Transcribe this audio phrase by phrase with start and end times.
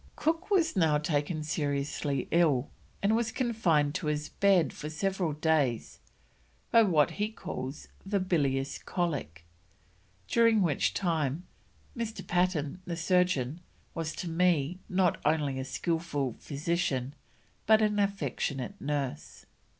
[0.15, 2.71] Cook was now taken seriously ill
[3.03, 5.99] and was confined to his bed for several days
[6.71, 9.45] by what he calls the bilious cholic,
[10.27, 11.45] during which time
[11.95, 12.25] "Mr.
[12.25, 13.61] Patten, the surgeon,
[13.93, 17.13] was to me, not only a skilful physician,
[17.67, 19.45] but an affectionate nurse."